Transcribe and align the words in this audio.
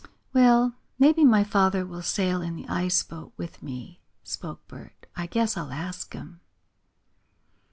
"Well, 0.33 0.73
maybe 0.97 1.23
my 1.23 1.43
father 1.43 1.85
will 1.85 2.01
sail 2.01 2.41
in 2.41 2.55
the 2.55 2.67
ice 2.67 3.03
boat 3.03 3.33
with 3.37 3.61
me," 3.61 3.99
spoke 4.23 4.67
Bert. 4.67 5.05
"I 5.15 5.27
guess 5.27 5.55
I'll 5.55 5.71
ask 5.71 6.11
him." 6.13 6.39